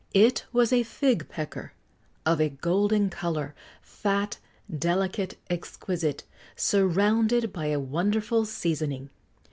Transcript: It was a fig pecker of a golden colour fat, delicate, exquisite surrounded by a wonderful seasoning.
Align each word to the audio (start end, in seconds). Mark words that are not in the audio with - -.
It 0.15 0.45
was 0.51 0.73
a 0.73 0.81
fig 0.81 1.29
pecker 1.29 1.73
of 2.25 2.41
a 2.41 2.49
golden 2.49 3.11
colour 3.11 3.53
fat, 3.83 4.39
delicate, 4.79 5.37
exquisite 5.47 6.23
surrounded 6.55 7.53
by 7.53 7.67
a 7.67 7.79
wonderful 7.79 8.45
seasoning. 8.45 9.11